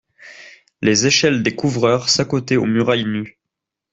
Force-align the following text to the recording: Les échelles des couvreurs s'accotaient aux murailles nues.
Les 0.81 1.05
échelles 1.05 1.43
des 1.43 1.55
couvreurs 1.55 2.09
s'accotaient 2.09 2.55
aux 2.57 2.65
murailles 2.65 3.05
nues. 3.05 3.37